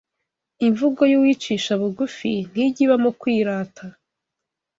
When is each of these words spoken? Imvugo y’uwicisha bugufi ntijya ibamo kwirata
Imvugo 0.67 1.01
y’uwicisha 1.11 1.71
bugufi 1.81 2.31
ntijya 2.49 2.81
ibamo 2.85 3.09
kwirata 3.19 3.85